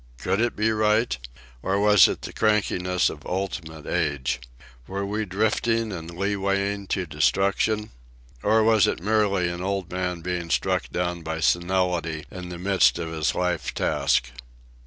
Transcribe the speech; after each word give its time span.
Could 0.17 0.41
it 0.41 0.55
be 0.55 0.71
right? 0.71 1.15
Or 1.61 1.79
was 1.79 2.07
it 2.07 2.23
the 2.23 2.33
crankiness 2.33 3.07
of 3.11 3.23
ultimate 3.23 3.85
age? 3.85 4.41
Were 4.87 5.05
we 5.05 5.25
drifting 5.25 5.91
and 5.93 6.09
leewaying 6.09 6.87
to 6.87 7.05
destruction? 7.05 7.91
Or 8.41 8.63
was 8.63 8.87
it 8.87 8.99
merely 8.99 9.47
an 9.47 9.61
old 9.61 9.91
man 9.91 10.21
being 10.21 10.49
struck 10.49 10.89
down 10.89 11.21
by 11.21 11.39
senility 11.39 12.25
in 12.31 12.49
the 12.49 12.57
midst 12.57 12.97
of 12.97 13.11
his 13.11 13.35
life 13.35 13.75
task? 13.75 14.31